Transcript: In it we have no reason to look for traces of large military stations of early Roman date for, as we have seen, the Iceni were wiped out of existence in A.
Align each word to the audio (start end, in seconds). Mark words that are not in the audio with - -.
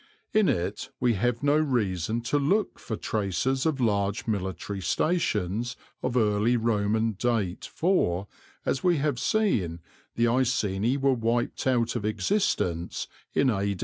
In 0.33 0.49
it 0.49 0.89
we 0.99 1.13
have 1.13 1.43
no 1.43 1.57
reason 1.57 2.21
to 2.21 2.39
look 2.39 2.79
for 2.79 2.95
traces 2.95 3.67
of 3.67 3.79
large 3.79 4.25
military 4.25 4.81
stations 4.81 5.75
of 6.01 6.17
early 6.17 6.57
Roman 6.57 7.11
date 7.11 7.65
for, 7.65 8.25
as 8.65 8.83
we 8.83 8.97
have 8.97 9.19
seen, 9.19 9.79
the 10.15 10.25
Iceni 10.27 10.97
were 10.97 11.13
wiped 11.13 11.67
out 11.67 11.95
of 11.95 12.03
existence 12.03 13.07
in 13.35 13.51
A. 13.51 13.77